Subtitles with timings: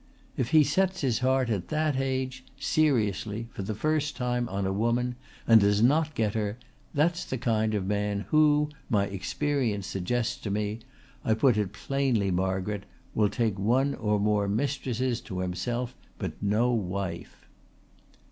[0.35, 4.73] If he sets his heart at that age, seriously, for the first time on a
[4.73, 5.13] woman
[5.47, 6.57] and does not get her,
[6.91, 10.79] that's the kind of man who, my experience suggests to me
[11.23, 16.71] I put it plainly, Margaret will take one or more mistresses to himself but no
[16.71, 17.45] wife."